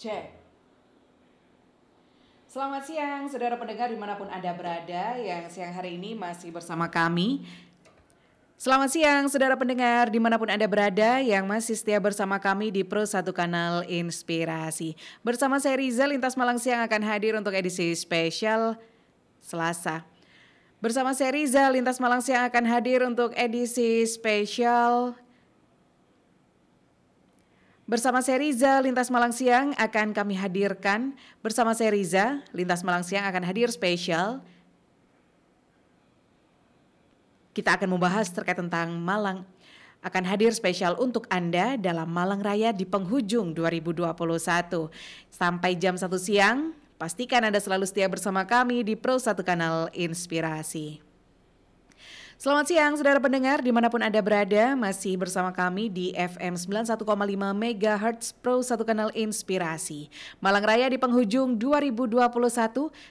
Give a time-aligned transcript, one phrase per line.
[0.00, 0.32] Cek.
[2.48, 6.88] Selamat siang, saudara pendengar di mana pun Anda berada yang siang hari ini masih bersama
[6.88, 7.44] kami.
[8.56, 12.80] Selamat siang, saudara pendengar di mana pun Anda berada yang masih setia bersama kami di
[12.80, 14.96] Pro Satu Kanal Inspirasi.
[15.20, 18.80] Bersama saya Riza, Lintas Malang Siang akan hadir untuk edisi spesial
[19.44, 20.08] Selasa.
[20.80, 25.12] Bersama saya Riza, Lintas Malang Siang akan hadir untuk edisi spesial
[27.90, 31.10] Bersama saya Riza, Lintas Malang Siang akan kami hadirkan.
[31.42, 34.38] Bersama saya Riza, Lintas Malang Siang akan hadir spesial.
[37.50, 39.42] Kita akan membahas terkait tentang Malang.
[40.06, 44.14] Akan hadir spesial untuk Anda dalam Malang Raya di penghujung 2021.
[45.26, 51.09] Sampai jam 1 siang, pastikan Anda selalu setia bersama kami di Pro 1 Kanal Inspirasi.
[52.40, 57.04] Selamat siang saudara pendengar di mana pun Anda berada masih bersama kami di FM 91,5
[57.36, 60.08] MHz Pro 1 Kanal Inspirasi.
[60.40, 62.16] Malang Raya di penghujung 2021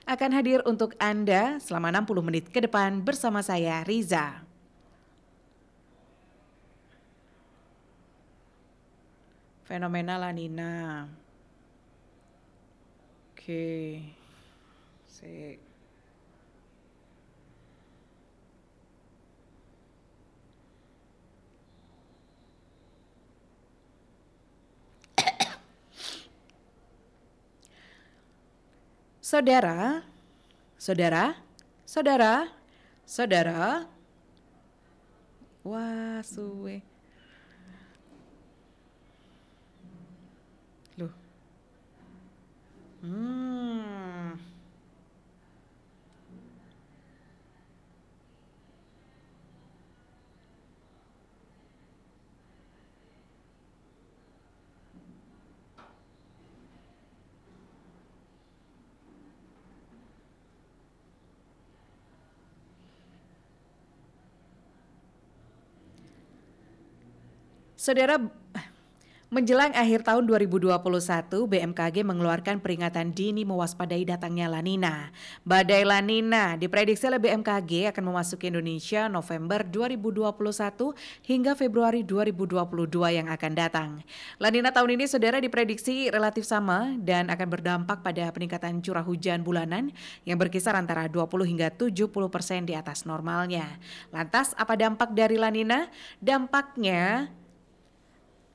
[0.10, 4.42] akan hadir untuk Anda selama 60 menit ke depan bersama saya Riza.
[9.70, 11.06] Fenomena lanina.
[13.38, 14.02] Oke.
[15.06, 15.69] Okay.
[29.30, 30.02] Saudara,
[30.82, 31.38] saudara,
[31.86, 32.50] saudara,
[33.06, 33.86] saudara.
[35.62, 36.82] Wah, suwe.
[40.98, 41.14] Loh.
[43.06, 43.89] Hmm.
[67.80, 68.20] Saudara,
[69.32, 70.76] menjelang akhir tahun 2021,
[71.48, 75.16] BMKG mengeluarkan peringatan dini mewaspadai datangnya La Nina.
[75.48, 80.92] Badai La Nina diprediksi oleh BMKG akan memasuki Indonesia November 2021
[81.24, 82.60] hingga Februari 2022
[83.16, 84.04] yang akan datang.
[84.44, 89.40] La Nina tahun ini saudara diprediksi relatif sama dan akan berdampak pada peningkatan curah hujan
[89.40, 89.96] bulanan
[90.28, 93.80] yang berkisar antara 20 hingga 70 persen di atas normalnya.
[94.12, 95.88] Lantas apa dampak dari La Nina?
[96.20, 97.39] Dampaknya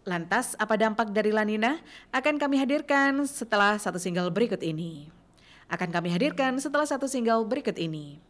[0.05, 1.81] Lantas, apa dampak dari Lanina?
[2.13, 5.09] Akan kami hadirkan setelah satu single berikut ini.
[5.73, 8.21] Akan kami hadirkan setelah satu single berikut ini.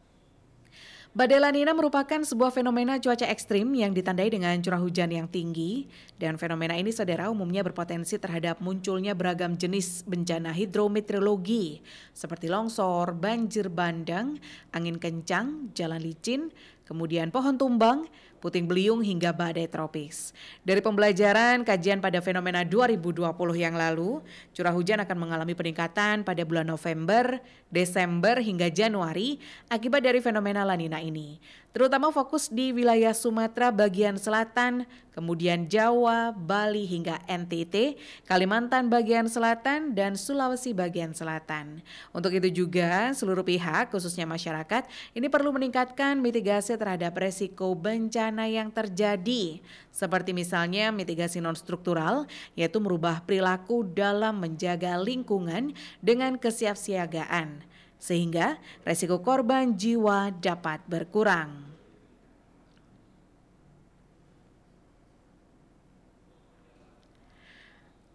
[1.14, 5.86] Badai Lanina merupakan sebuah fenomena cuaca ekstrim yang ditandai dengan curah hujan yang tinggi
[6.18, 13.70] dan fenomena ini saudara umumnya berpotensi terhadap munculnya beragam jenis bencana hidrometeorologi seperti longsor, banjir
[13.70, 14.42] bandang,
[14.74, 16.50] angin kencang, jalan licin,
[16.84, 18.06] kemudian pohon tumbang,
[18.44, 20.36] puting beliung hingga badai tropis.
[20.60, 23.24] Dari pembelajaran kajian pada fenomena 2020
[23.56, 24.20] yang lalu,
[24.52, 27.40] curah hujan akan mengalami peningkatan pada bulan November,
[27.72, 29.40] Desember hingga Januari
[29.72, 31.40] akibat dari fenomena lanina ini
[31.74, 37.98] terutama fokus di wilayah Sumatera bagian selatan, kemudian Jawa, Bali hingga NTT,
[38.30, 41.82] Kalimantan bagian selatan, dan Sulawesi bagian selatan.
[42.14, 44.86] Untuk itu juga seluruh pihak, khususnya masyarakat,
[45.18, 49.58] ini perlu meningkatkan mitigasi terhadap resiko bencana yang terjadi,
[49.90, 57.74] seperti misalnya mitigasi non-struktural, yaitu merubah perilaku dalam menjaga lingkungan dengan kesiapsiagaan
[58.04, 61.63] sehingga resiko korban jiwa dapat berkurang.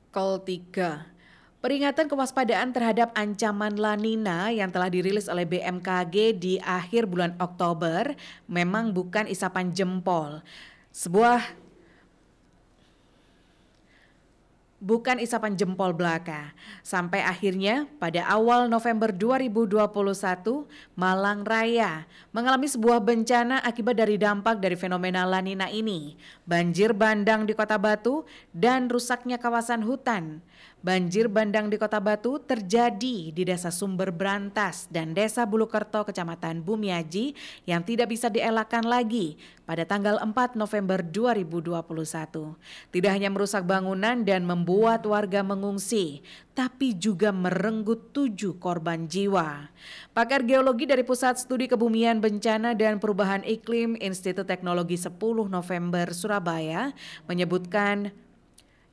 [0.10, 1.06] Kol 3
[1.60, 8.16] Peringatan kewaspadaan terhadap ancaman La Nina yang telah dirilis oleh BMKG di akhir bulan Oktober
[8.48, 10.40] memang bukan isapan jempol.
[10.96, 11.44] Sebuah
[14.80, 16.56] bukan isapan jempol belaka.
[16.82, 20.66] Sampai akhirnya pada awal November 2021,
[20.96, 26.16] Malang Raya mengalami sebuah bencana akibat dari dampak dari fenomena lanina ini.
[26.48, 28.24] Banjir bandang di Kota Batu
[28.56, 30.42] dan rusaknya kawasan hutan.
[30.80, 37.36] Banjir bandang di Kota Batu terjadi di Desa Sumber Berantas dan Desa Bulukerto, Kecamatan Bumiaji
[37.68, 39.36] yang tidak bisa dielakkan lagi
[39.68, 42.56] pada tanggal 4 November 2021.
[42.96, 46.24] Tidak hanya merusak bangunan dan membuat warga mengungsi,
[46.56, 49.68] tapi juga merenggut tujuh korban jiwa.
[50.16, 55.12] Pakar geologi dari Pusat Studi Kebumian Bencana dan Perubahan Iklim Institut Teknologi 10
[55.52, 56.96] November Surabaya
[57.28, 58.16] menyebutkan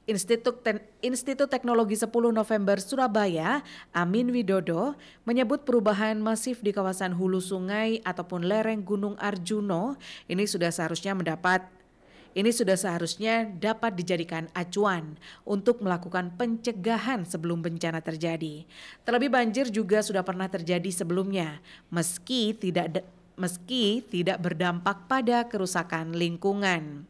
[0.06, 4.94] Institut, Ten Institut Teknologi 10 November Surabaya, Amin Widodo,
[5.26, 9.98] menyebut perubahan masif di kawasan hulu sungai ataupun lereng Gunung Arjuno
[10.30, 11.66] ini sudah seharusnya mendapat
[12.36, 18.68] ini sudah seharusnya dapat dijadikan acuan untuk melakukan pencegahan sebelum bencana terjadi.
[19.08, 23.08] Terlebih banjir juga sudah pernah terjadi sebelumnya, meski tidak
[23.40, 27.08] meski tidak berdampak pada kerusakan lingkungan.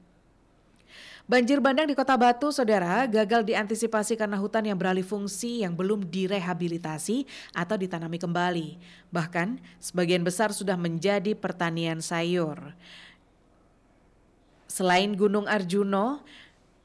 [1.26, 6.06] Banjir bandang di Kota Batu, saudara, gagal diantisipasi karena hutan yang beralih fungsi yang belum
[6.06, 8.78] direhabilitasi atau ditanami kembali.
[9.10, 12.78] Bahkan, sebagian besar sudah menjadi pertanian sayur.
[14.70, 16.22] Selain Gunung Arjuno,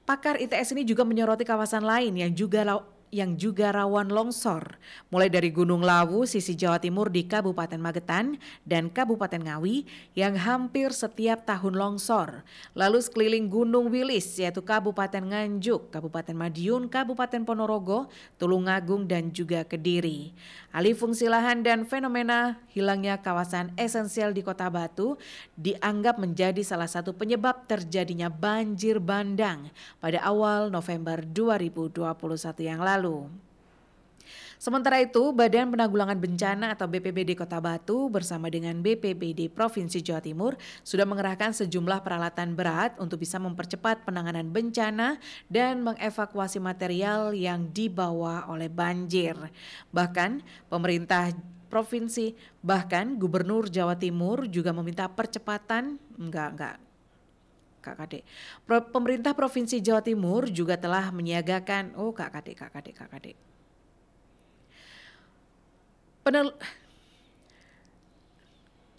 [0.10, 2.66] pakar ITS ini juga menyoroti kawasan lain yang juga
[3.12, 4.80] yang juga rawan longsor,
[5.12, 9.84] mulai dari Gunung Lawu sisi Jawa Timur di Kabupaten Magetan dan Kabupaten Ngawi
[10.16, 12.48] yang hampir setiap tahun longsor.
[12.72, 18.08] Lalu sekeliling Gunung Wilis yaitu Kabupaten Nganjuk, Kabupaten Madiun, Kabupaten Ponorogo,
[18.40, 20.32] Tulungagung dan juga Kediri.
[20.72, 25.20] Alih fungsi lahan dan fenomena hilangnya kawasan esensial di Kota Batu
[25.60, 29.68] dianggap menjadi salah satu penyebab terjadinya banjir bandang
[30.00, 32.08] pada awal November 2021
[32.64, 33.26] yang lalu lalu.
[34.62, 40.54] Sementara itu, Badan Penanggulangan Bencana atau BPBD Kota Batu bersama dengan BPBD Provinsi Jawa Timur
[40.86, 45.18] sudah mengerahkan sejumlah peralatan berat untuk bisa mempercepat penanganan bencana
[45.50, 49.34] dan mengevakuasi material yang dibawa oleh banjir.
[49.90, 51.34] Bahkan, pemerintah
[51.74, 56.91] provinsi bahkan Gubernur Jawa Timur juga meminta percepatan enggak enggak
[57.82, 58.22] Kak Kade.
[58.64, 63.34] Pro, pemerintah Provinsi Jawa Timur juga telah menyiagakan, oh Kak Kade, Kak Kade, Kak Kade.
[66.22, 66.54] Penel,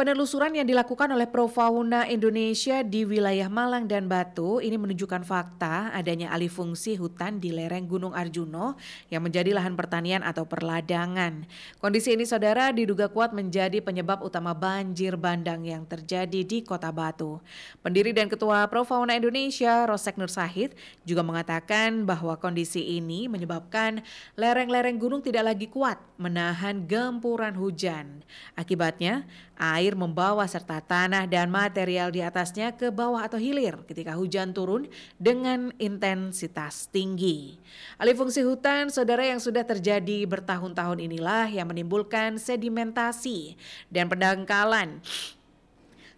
[0.03, 6.35] Penelusuran yang dilakukan oleh Profauna Indonesia di wilayah Malang dan Batu ini menunjukkan fakta adanya
[6.35, 8.75] alih fungsi hutan di lereng Gunung Arjuno
[9.15, 11.47] yang menjadi lahan pertanian atau perladangan.
[11.79, 17.39] Kondisi ini saudara diduga kuat menjadi penyebab utama banjir bandang yang terjadi di Kota Batu.
[17.79, 20.75] Pendiri dan Ketua Profauna Indonesia Rosek Nur Sahid
[21.07, 24.03] juga mengatakan bahwa kondisi ini menyebabkan
[24.35, 28.27] lereng-lereng gunung tidak lagi kuat menahan gempuran hujan.
[28.59, 29.31] Akibatnya,
[29.63, 34.89] air membawa serta tanah dan material di atasnya ke bawah atau hilir ketika hujan turun
[35.17, 37.61] dengan intensitas tinggi.
[38.01, 43.57] Alih fungsi hutan, saudara yang sudah terjadi bertahun-tahun inilah yang menimbulkan sedimentasi
[43.93, 45.05] dan pendangkalan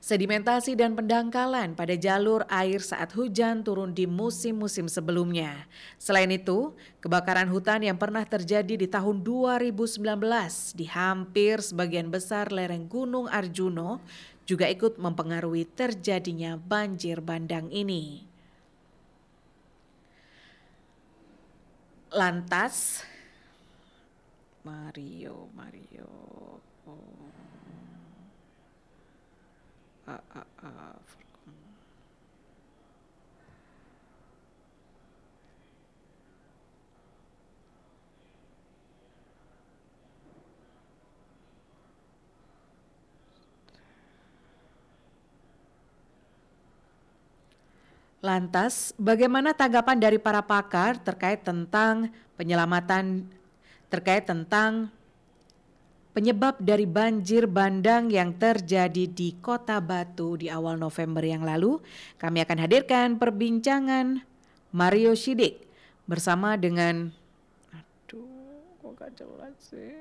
[0.04, 5.64] sedimentasi dan pendangkalan pada jalur air saat hujan turun di musim-musim sebelumnya.
[5.96, 9.96] Selain itu, kebakaran hutan yang pernah terjadi di tahun 2019
[10.76, 14.04] di hampir sebagian besar lereng Gunung Arjuno
[14.44, 18.28] juga ikut mempengaruhi terjadinya banjir bandang ini.
[22.12, 23.00] Lantas,
[24.68, 26.12] Mario, Mario,
[26.84, 27.24] oh.
[48.24, 52.08] Lantas, bagaimana tanggapan dari para pakar terkait tentang
[52.40, 53.28] penyelamatan
[53.92, 54.88] terkait tentang
[56.14, 61.82] penyebab dari banjir bandang yang terjadi di Kota Batu di awal November yang lalu,
[62.22, 64.22] kami akan hadirkan perbincangan
[64.70, 65.66] Mario Sidik
[66.06, 67.10] bersama dengan
[67.74, 69.94] aduh kok gak jelas sih?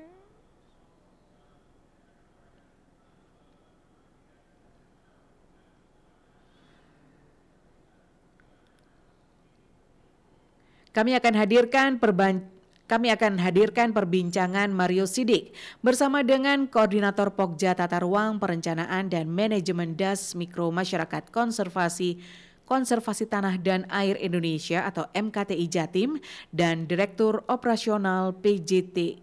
[10.94, 12.53] Kami akan hadirkan perban
[12.84, 19.96] kami akan hadirkan perbincangan Mario Sidik bersama dengan Koordinator Pokja Tata Ruang Perencanaan dan Manajemen
[19.96, 22.20] Das Mikro Masyarakat Konservasi
[22.68, 26.20] Konservasi Tanah dan Air Indonesia atau MKTI Jatim
[26.52, 29.20] dan Direktur Operasional PJT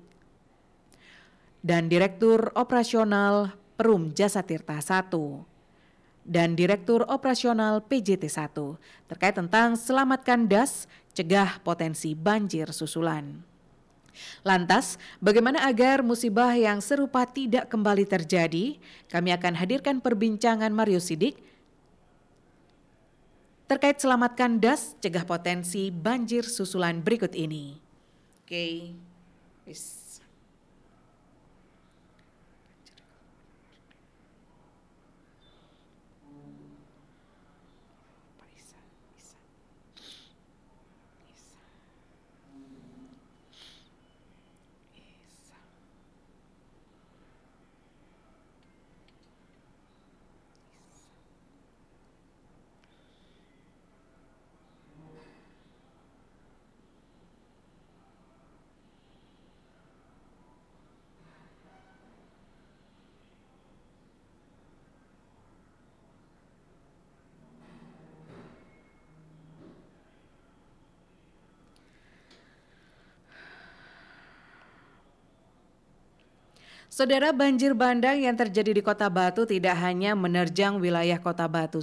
[1.61, 5.13] dan Direktur Operasional Perum Jasa Tirta 1
[6.25, 10.85] dan Direktur Operasional PJT 1 terkait tentang selamatkan das,
[11.17, 13.50] cegah potensi banjir susulan.
[14.41, 18.77] Lantas, bagaimana agar musibah yang serupa tidak kembali terjadi?
[19.07, 21.39] Kami akan hadirkan perbincangan Mario Sidik
[23.71, 27.79] terkait selamatkan das cegah potensi banjir susulan berikut ini.
[28.43, 28.99] Oke.
[29.63, 30.00] Okay.
[76.91, 81.79] Saudara banjir bandang yang terjadi di Kota Batu tidak hanya menerjang wilayah Kota Batu,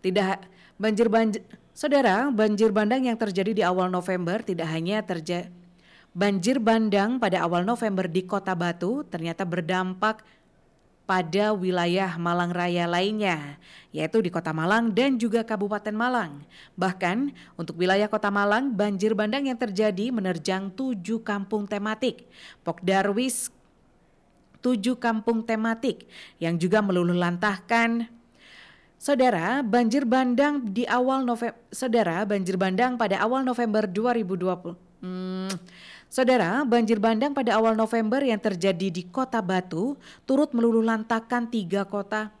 [0.00, 0.40] tidak
[0.80, 1.44] banjir banjir
[1.76, 5.52] Saudara, banjir bandang yang terjadi di awal November tidak hanya terjadi
[6.16, 10.24] banjir bandang pada awal November di Kota Batu ternyata berdampak
[11.08, 13.56] pada wilayah Malang Raya lainnya,
[13.96, 16.44] yaitu di Kota Malang dan juga Kabupaten Malang.
[16.76, 22.28] Bahkan untuk wilayah Kota Malang, banjir bandang yang terjadi menerjang tujuh kampung tematik.
[22.60, 23.48] Pokdarwis
[24.60, 26.08] tujuh kampung tematik
[26.42, 28.10] yang juga meluluh lantahkan
[28.98, 34.74] Saudara, banjir bandang di awal November Saudara, banjir bandang pada awal November 2020.
[34.98, 35.46] Hmm,
[36.10, 39.94] Saudara, banjir bandang pada awal November yang terjadi di Kota Batu
[40.26, 42.34] turut meluluh lantakan tiga kota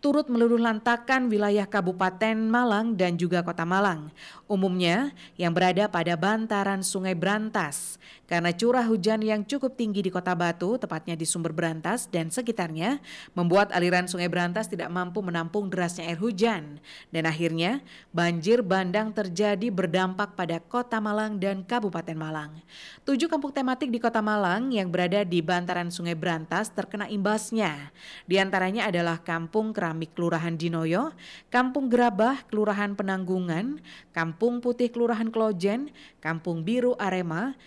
[0.00, 4.08] turut meluluh lantakan wilayah Kabupaten Malang dan juga Kota Malang,
[4.48, 8.00] umumnya yang berada pada bantaran Sungai Brantas.
[8.24, 13.02] Karena curah hujan yang cukup tinggi di Kota Batu, tepatnya di Sumber Brantas dan sekitarnya,
[13.34, 16.78] membuat aliran Sungai Brantas tidak mampu menampung derasnya air hujan.
[17.10, 17.82] Dan akhirnya,
[18.14, 22.54] banjir bandang terjadi berdampak pada Kota Malang dan Kabupaten Malang.
[23.02, 27.90] Tujuh kampung tematik di Kota Malang yang berada di bantaran Sungai Brantas terkena imbasnya.
[28.30, 31.10] Di antaranya adalah Kampung Keram Keramik Kelurahan Dinoyo,
[31.50, 33.82] Kampung Gerabah Kelurahan Penanggungan,
[34.14, 35.90] Kampung Putih Kelurahan Klojen,
[36.22, 37.58] Kampung Biru Arema,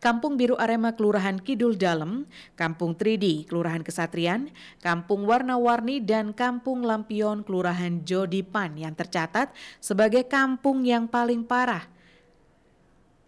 [0.00, 2.24] Kampung Biru Arema Kelurahan Kidul Dalem,
[2.56, 4.48] Kampung Tridi Kelurahan Kesatrian,
[4.80, 9.52] Kampung Warna-Warni dan Kampung Lampion Kelurahan Jodipan yang tercatat
[9.84, 11.92] sebagai kampung yang paling parah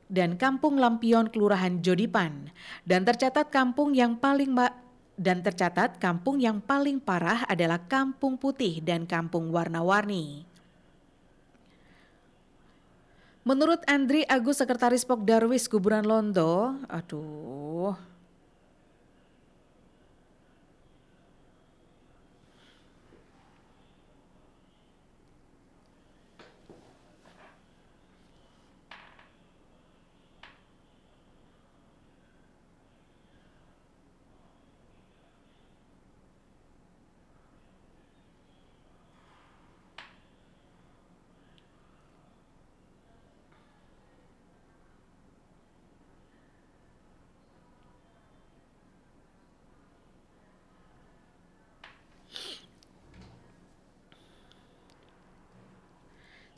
[0.09, 2.49] dan Kampung Lampion Kelurahan Jodipan.
[2.85, 4.53] Dan tercatat kampung yang paling
[5.15, 10.47] dan tercatat kampung yang paling parah adalah Kampung Putih dan Kampung Warna-Warni.
[13.45, 17.93] Menurut Andri Agus Sekretaris Pok Darwis Londo, aduh,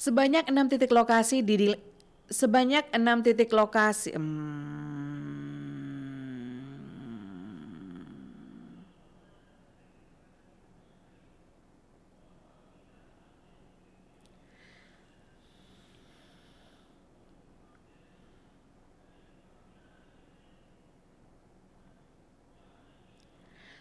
[0.06, 1.75] Sebanyak enam titik lokasi di
[2.30, 4.14] sebanyak enam titik lokasi.
[4.14, 4.85] Hmm,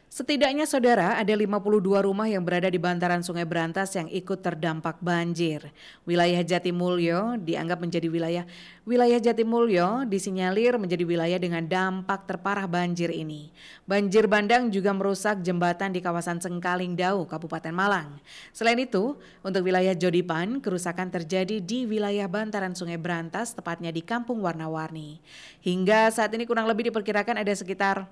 [0.06, 5.74] Setidaknya saudara ada 52 rumah yang berada di bantaran Sungai Berantas yang ikut terdampak banjir.
[6.06, 8.46] Wilayah Jatimulyo dianggap menjadi wilayah
[8.86, 13.50] wilayah Jatimulyo disinyalir menjadi wilayah dengan dampak terparah banjir ini.
[13.90, 18.22] Banjir bandang juga merusak jembatan di kawasan Sengkaling Dau, Kabupaten Malang.
[18.54, 24.40] Selain itu, untuk wilayah Jodipan, kerusakan terjadi di wilayah bantaran Sungai Berantas, tepatnya di Kampung
[24.46, 25.18] Warna-Warni.
[25.66, 28.06] Hingga saat ini kurang lebih diperkirakan ada sekitar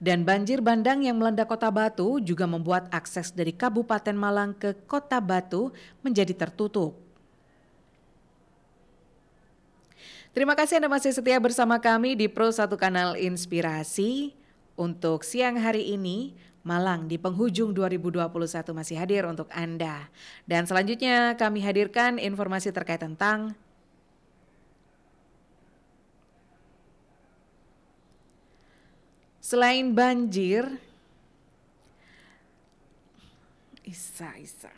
[0.00, 5.20] Dan banjir bandang yang melanda kota Batu juga membuat akses dari Kabupaten Malang ke kota
[5.20, 6.96] Batu menjadi tertutup.
[10.32, 14.32] Terima kasih Anda masih setia bersama kami di Pro 1 Kanal Inspirasi.
[14.72, 16.32] Untuk siang hari ini,
[16.64, 20.08] Malang di penghujung 2021 masih hadir untuk Anda.
[20.48, 23.52] Dan selanjutnya kami hadirkan informasi terkait tentang
[29.50, 30.62] Selain banjir,
[33.82, 34.70] Isa, Isa.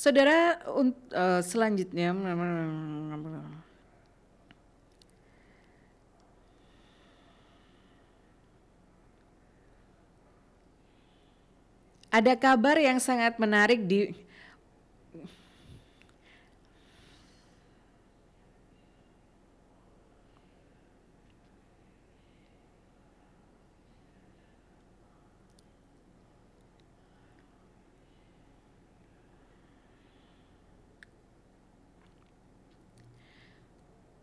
[0.00, 2.16] Saudara uh, selanjutnya
[12.08, 14.16] Ada kabar yang sangat menarik di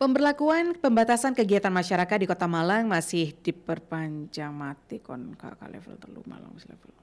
[0.08, 6.96] Pemberlakuan pembatasan kegiatan masyarakat di Kota Malang masih diperpanjang mati kon level terlalu Malang level.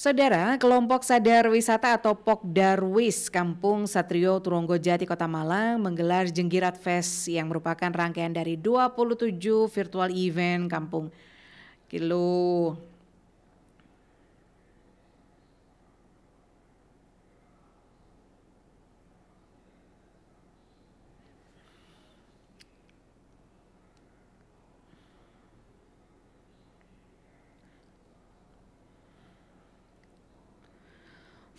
[0.00, 7.28] Saudara, kelompok sadar wisata atau Pokdarwis Kampung Satrio Turonggo Jati Kota Malang menggelar Jenggirat Fest
[7.28, 9.36] yang merupakan rangkaian dari 27
[9.68, 11.12] virtual event Kampung.
[11.84, 12.80] Kilo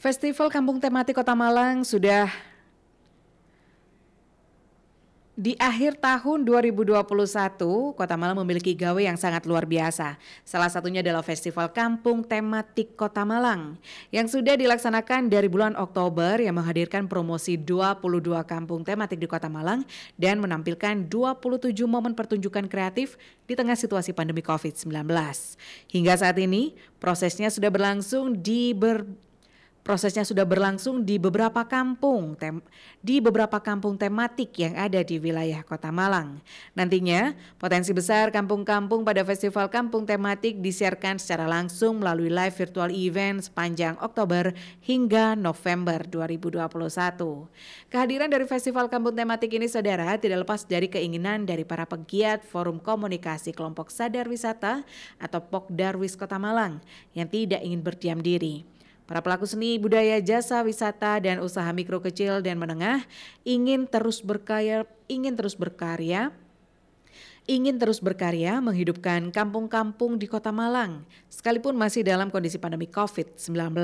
[0.02, 2.26] Festival Kampung Tematik Kota Malang sudah
[5.38, 7.06] di akhir tahun 2021,
[7.94, 10.18] Kota Malang memiliki gawe yang sangat luar biasa.
[10.42, 13.78] Salah satunya adalah Festival Kampung Tematik Kota Malang
[14.10, 19.86] yang sudah dilaksanakan dari bulan Oktober yang menghadirkan promosi 22 kampung tematik di Kota Malang
[20.18, 24.98] dan menampilkan 27 momen pertunjukan kreatif di tengah situasi pandemi COVID-19.
[25.94, 29.30] Hingga saat ini, prosesnya sudah berlangsung di ber
[29.82, 32.62] Prosesnya sudah berlangsung di beberapa kampung tem
[33.02, 36.38] di beberapa kampung tematik yang ada di wilayah Kota Malang.
[36.78, 43.42] Nantinya, potensi besar kampung-kampung pada Festival Kampung Tematik disiarkan secara langsung melalui live virtual event
[43.42, 44.54] sepanjang Oktober
[44.86, 47.50] hingga November 2021.
[47.90, 52.78] Kehadiran dari Festival Kampung Tematik ini saudara tidak lepas dari keinginan dari para pegiat Forum
[52.78, 54.86] Komunikasi Kelompok Sadar Wisata
[55.18, 56.86] atau Pokdarwis Kota Malang
[57.18, 58.62] yang tidak ingin berdiam diri.
[59.12, 63.04] Para pelaku seni, budaya, jasa, wisata, dan usaha mikro kecil dan menengah
[63.44, 66.32] ingin terus berkarya, ingin terus berkarya,
[67.44, 73.76] ingin terus berkarya menghidupkan kampung-kampung di Kota Malang, sekalipun masih dalam kondisi pandemi COVID-19.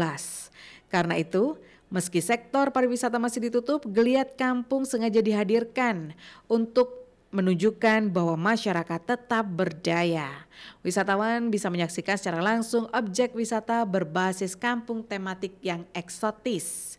[0.88, 1.60] Karena itu,
[1.92, 6.16] meski sektor pariwisata masih ditutup, geliat kampung sengaja dihadirkan
[6.48, 6.97] untuk
[7.32, 10.48] menunjukkan bahwa masyarakat tetap berdaya.
[10.82, 16.98] Wisatawan bisa menyaksikan secara langsung objek wisata berbasis kampung tematik yang eksotis.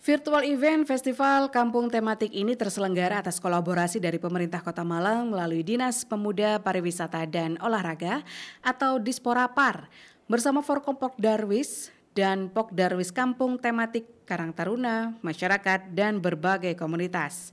[0.00, 6.08] Virtual event festival kampung tematik ini terselenggara atas kolaborasi dari pemerintah Kota Malang melalui Dinas
[6.08, 8.24] Pemuda Pariwisata dan Olahraga
[8.64, 9.92] atau Disporapar
[10.24, 17.50] bersama Forkompok Darwis, dan Pok Darwis Kampung tematik Karang Taruna, masyarakat, dan berbagai komunitas.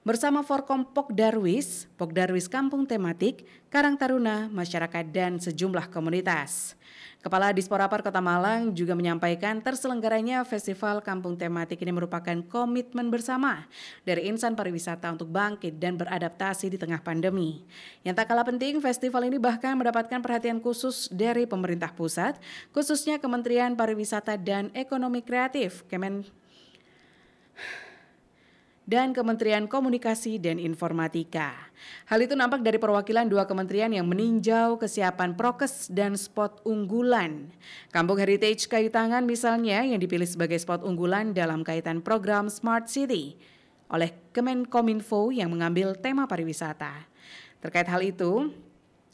[0.00, 6.76] Bersama Forkom Pok Darwis, Pok Darwis Kampung Tematik, Karang Taruna, masyarakat, dan sejumlah komunitas.
[7.20, 13.68] Kepala Disporapar Kota Malang juga menyampaikan terselenggaranya Festival Kampung Tematik ini merupakan komitmen bersama
[14.08, 17.60] dari insan pariwisata untuk bangkit dan beradaptasi di tengah pandemi.
[18.08, 22.40] Yang tak kalah penting, festival ini bahkan mendapatkan perhatian khusus dari pemerintah pusat,
[22.72, 26.24] khususnya Kementerian Pariwisata dan Ekonomi Kreatif, Kemen
[28.90, 31.54] dan Kementerian Komunikasi dan Informatika.
[32.10, 37.54] Hal itu nampak dari perwakilan dua kementerian yang meninjau kesiapan prokes dan spot unggulan.
[37.94, 43.38] Kampung Heritage Kayu Tangan misalnya yang dipilih sebagai spot unggulan dalam kaitan program Smart City
[43.86, 47.06] oleh Kemenkominfo yang mengambil tema pariwisata.
[47.62, 48.50] Terkait hal itu,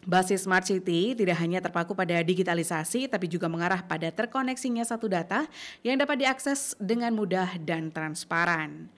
[0.09, 5.45] Basis Smart City tidak hanya terpaku pada digitalisasi, tapi juga mengarah pada terkoneksinya satu data
[5.85, 8.89] yang dapat diakses dengan mudah dan transparan.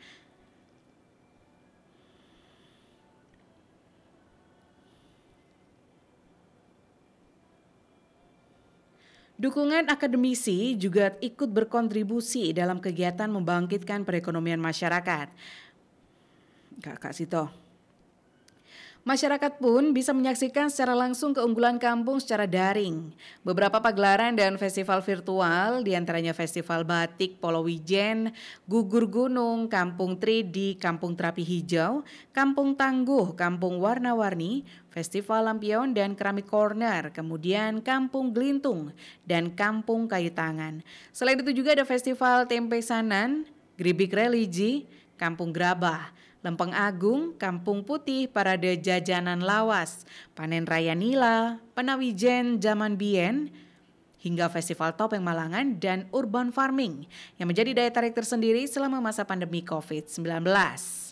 [9.39, 15.31] Dukungan akademisi juga ikut berkontribusi dalam kegiatan membangkitkan perekonomian masyarakat.
[16.83, 17.68] Kak Sito.
[19.07, 23.15] Masyarakat pun bisa menyaksikan secara langsung keunggulan kampung secara daring.
[23.41, 28.35] Beberapa pagelaran dan festival virtual, di antaranya Festival Batik Polowijen,
[28.67, 36.51] Gugur Gunung, Kampung 3D, Kampung Terapi Hijau, Kampung Tangguh, Kampung Warna-Warni, Festival Lampion dan Keramik
[36.51, 38.91] Corner, kemudian Kampung Gelintung,
[39.23, 40.83] dan Kampung Kayu Tangan.
[41.15, 43.47] Selain itu juga ada Festival Tempe Sanan,
[43.79, 50.07] Gribik Religi, Kampung Grabah, Lempeng Agung, Kampung Putih, Parade Jajanan Lawas,
[50.39, 53.51] Panen Raya Nila, Penawijen Zaman Bien,
[54.23, 57.07] hingga Festival Topeng Malangan dan Urban Farming
[57.39, 61.08] yang menjadi daya tarik tersendiri selama masa pandemi COVID-19.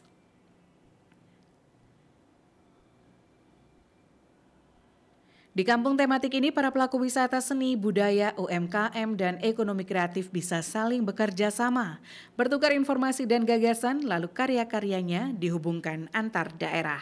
[5.56, 11.00] Di kampung tematik ini, para pelaku wisata seni, budaya, UMKM, dan ekonomi kreatif bisa saling
[11.00, 11.96] bekerja sama,
[12.36, 17.00] bertukar informasi dan gagasan, lalu karya-karyanya dihubungkan antar daerah.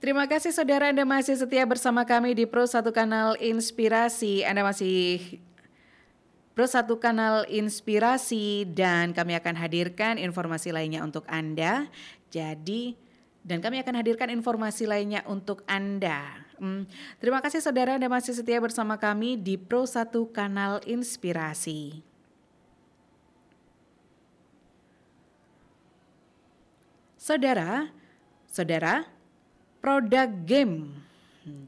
[0.00, 4.48] Terima kasih saudara Anda masih setia bersama kami di Pro Satu Kanal Inspirasi.
[4.48, 5.44] Anda masih
[6.52, 11.88] Pro satu kanal inspirasi dan kami akan hadirkan informasi lainnya untuk Anda.
[12.28, 12.92] Jadi
[13.40, 16.44] dan kami akan hadirkan informasi lainnya untuk Anda.
[16.60, 16.86] Hmm,
[17.18, 22.04] terima kasih saudara Anda masih setia bersama kami di Pro satu kanal inspirasi.
[27.16, 27.88] Saudara,
[28.50, 29.06] saudara,
[29.80, 31.00] produk game.
[31.42, 31.64] Hmm,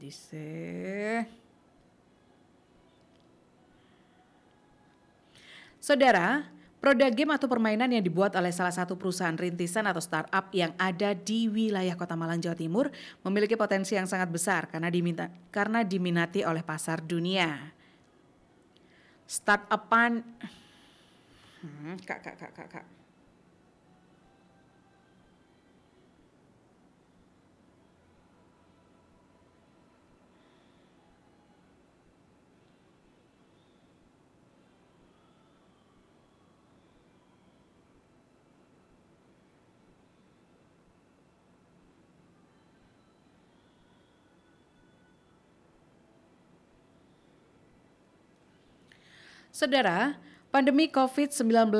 [5.85, 6.41] Saudara,
[6.81, 11.13] produk game atau permainan yang dibuat oleh salah satu perusahaan rintisan atau startup yang ada
[11.13, 12.89] di wilayah Kota Malang, Jawa Timur
[13.21, 17.69] memiliki potensi yang sangat besar karena diminta, karena diminati oleh pasar dunia.
[19.29, 20.25] Startupan
[21.61, 22.85] hmm, kak kak kak kak kak
[49.55, 50.19] Saudara,
[50.51, 51.71] pandemi COVID-19,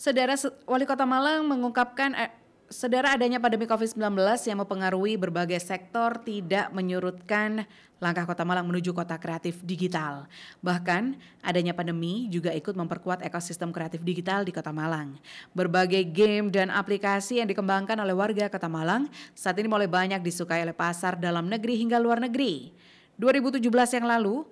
[0.00, 0.32] Saudara
[0.64, 2.32] Wali Kota Malang mengungkapkan eh,
[2.72, 4.16] Saudara adanya pandemi COVID-19
[4.48, 7.68] yang mempengaruhi berbagai sektor tidak menyurutkan
[8.00, 10.24] langkah Kota Malang menuju kota kreatif digital.
[10.64, 15.20] Bahkan adanya pandemi juga ikut memperkuat ekosistem kreatif digital di Kota Malang.
[15.52, 19.04] Berbagai game dan aplikasi yang dikembangkan oleh warga Kota Malang
[19.36, 22.72] saat ini mulai banyak disukai oleh pasar dalam negeri hingga luar negeri.
[23.20, 23.60] 2017
[24.00, 24.48] yang lalu,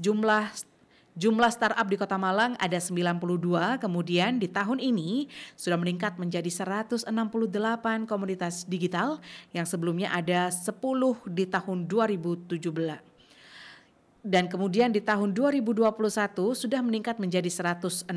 [0.00, 0.73] jumlah
[1.14, 7.06] Jumlah startup di Kota Malang ada 92, kemudian di tahun ini sudah meningkat menjadi 168
[8.02, 9.22] komunitas digital
[9.54, 10.74] yang sebelumnya ada 10
[11.30, 12.58] di tahun 2017.
[14.26, 15.86] Dan kemudian di tahun 2021
[16.50, 18.10] sudah meningkat menjadi 168.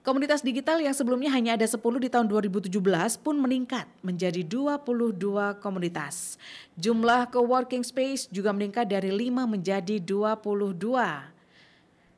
[0.00, 2.72] Komunitas digital yang sebelumnya hanya ada 10 di tahun 2017
[3.20, 6.40] pun meningkat menjadi 22 komunitas.
[6.72, 10.56] Jumlah co-working space juga meningkat dari 5 menjadi 22.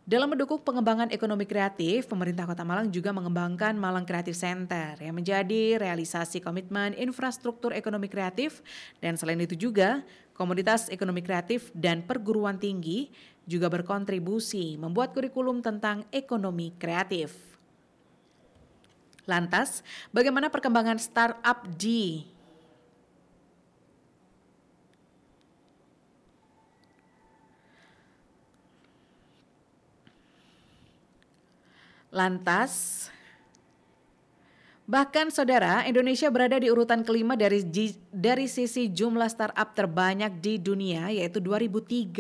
[0.06, 5.82] Dalam mendukung pengembangan ekonomi kreatif, pemerintah Kota Malang juga mengembangkan Malang Creative Center yang menjadi
[5.82, 8.62] realisasi komitmen infrastruktur ekonomi kreatif
[9.02, 10.06] dan selain itu juga
[10.38, 13.10] komunitas ekonomi kreatif dan perguruan tinggi
[13.42, 17.51] juga berkontribusi membuat kurikulum tentang ekonomi kreatif.
[19.22, 22.26] Lantas, bagaimana perkembangan startup di
[32.12, 33.08] Lantas,
[34.92, 37.64] Bahkan saudara, Indonesia berada di urutan kelima dari
[38.12, 42.12] dari sisi jumlah startup terbanyak di dunia yaitu 2030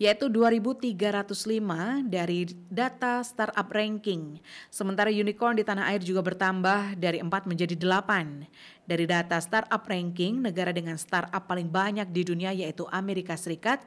[0.00, 4.40] yaitu 2305 dari data startup ranking.
[4.72, 8.88] Sementara unicorn di tanah air juga bertambah dari 4 menjadi 8.
[8.88, 13.84] Dari data startup ranking, negara dengan startup paling banyak di dunia yaitu Amerika Serikat.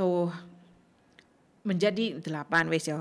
[0.00, 0.32] Oh,
[1.66, 2.96] menjadi delapan wes yo.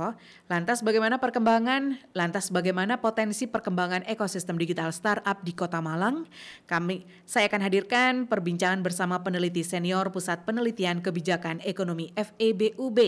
[0.50, 6.26] Lantas bagaimana perkembangan, lantas bagaimana potensi perkembangan ekosistem digital startup di Kota Malang?
[6.66, 13.00] Kami saya akan hadirkan perbincangan bersama peneliti senior Pusat Penelitian Kebijakan Ekonomi FEBUB.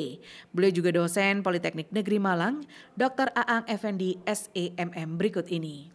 [0.54, 2.62] Beliau juga dosen Politeknik Negeri Malang,
[2.94, 3.34] Dr.
[3.34, 5.90] Aang Effendi SEMM berikut ini.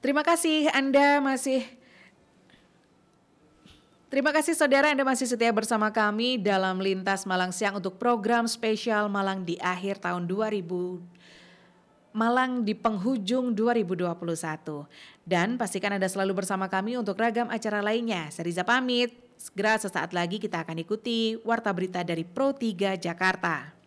[0.00, 1.77] Terima kasih Anda masih
[4.08, 9.04] Terima kasih saudara Anda masih setia bersama kami dalam Lintas Malang Siang untuk program spesial
[9.12, 10.64] Malang di akhir tahun 2000
[12.16, 14.88] Malang di penghujung 2021.
[15.28, 18.32] Dan pastikan Anda selalu bersama kami untuk ragam acara lainnya.
[18.32, 23.77] Seriza pamit, segera sesaat lagi kita akan ikuti Warta Berita dari Pro 3 Jakarta.